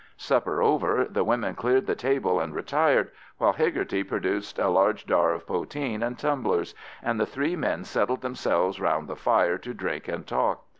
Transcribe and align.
Supper 0.17 0.63
over, 0.63 1.05
the 1.07 1.23
women 1.23 1.53
cleared 1.53 1.85
the 1.85 1.93
table 1.93 2.39
and 2.39 2.55
retired, 2.55 3.11
while 3.37 3.53
Hegarty 3.53 4.01
produced 4.03 4.57
a 4.57 4.67
large 4.67 5.05
jar 5.05 5.31
of 5.31 5.45
poteen 5.45 6.01
and 6.01 6.17
tumblers, 6.17 6.73
and 7.03 7.19
the 7.19 7.27
three 7.27 7.55
men 7.55 7.83
settled 7.83 8.21
themselves 8.23 8.81
round 8.81 9.07
the 9.07 9.15
fire 9.15 9.59
to 9.59 9.75
drink 9.75 10.07
and 10.07 10.25
talk. 10.25 10.63